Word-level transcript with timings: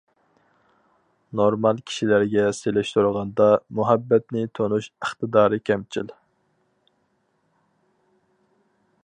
نورمال 1.41 1.81
كىشىلەرگە 1.89 2.45
سېلىشتۇرغاندا، 2.59 3.49
مۇھەببەتنى 3.81 4.47
تونۇش 4.61 4.89
ئىقتىدارى 4.95 5.63
كەمچىل. 5.71 6.11